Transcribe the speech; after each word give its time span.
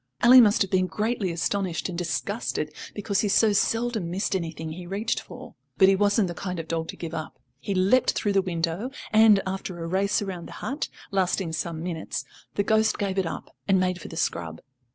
Ally 0.23 0.39
must 0.39 0.63
have 0.63 0.71
been 0.71 0.87
greatly 0.87 1.31
astonished 1.31 1.87
and 1.87 1.95
disgusted, 1.95 2.73
because 2.95 3.19
he 3.19 3.27
so 3.27 3.53
seldom 3.53 4.09
missed 4.09 4.35
anything 4.35 4.71
he 4.71 4.87
reached 4.87 5.19
for. 5.19 5.53
But 5.77 5.89
he 5.89 5.95
wasn't 5.95 6.27
the 6.27 6.33
kind 6.33 6.59
of 6.59 6.67
dog 6.67 6.87
to 6.87 6.95
give 6.95 7.13
up. 7.13 7.37
He 7.59 7.75
leapt 7.75 8.13
through 8.13 8.33
the 8.33 8.41
window, 8.41 8.89
and, 9.13 9.43
after 9.45 9.77
a 9.77 9.85
race 9.87 10.19
round 10.23 10.47
the 10.47 10.53
hut, 10.53 10.89
lasting 11.11 11.53
some 11.53 11.83
minutes, 11.83 12.25
the 12.55 12.63
ghost 12.63 12.97
gave 12.97 13.19
it 13.19 13.27
up, 13.27 13.55
and 13.67 13.79
made 13.79 14.01
for 14.01 14.07
the 14.07 14.17
scrub. 14.17 14.61